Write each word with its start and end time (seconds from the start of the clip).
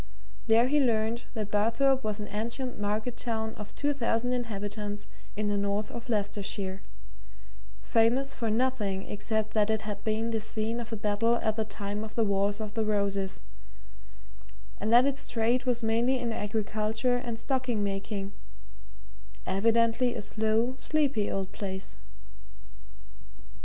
There 0.47 0.67
he 0.67 0.79
learnt 0.79 1.27
that 1.35 1.51
Barthorpe 1.51 2.03
was 2.03 2.19
an 2.19 2.27
ancient 2.29 2.79
market 2.79 3.15
town 3.15 3.53
of 3.53 3.75
two 3.75 3.93
thousand 3.93 4.33
inhabitants 4.33 5.07
in 5.35 5.47
the 5.47 5.57
north 5.59 5.91
of 5.91 6.09
Leicestershire, 6.09 6.81
famous 7.83 8.33
for 8.33 8.49
nothing 8.49 9.03
except 9.07 9.53
that 9.53 9.69
it 9.69 9.81
had 9.81 10.03
been 10.03 10.31
the 10.31 10.39
scene 10.39 10.79
of 10.79 10.91
a 10.91 10.95
battle 10.95 11.35
at 11.35 11.55
the 11.55 11.63
time 11.65 12.03
of 12.03 12.15
the 12.15 12.23
Wars 12.23 12.59
of 12.59 12.73
the 12.73 12.83
Roses, 12.83 13.41
and 14.79 14.91
that 14.91 15.05
its 15.05 15.29
trade 15.29 15.65
was 15.65 15.83
mainly 15.83 16.17
in 16.17 16.33
agriculture 16.33 17.17
and 17.17 17.37
stocking 17.37 17.83
making 17.83 18.33
evidently 19.45 20.15
a 20.15 20.21
slow, 20.23 20.73
sleepy 20.79 21.29
old 21.29 21.51
place. 21.51 21.95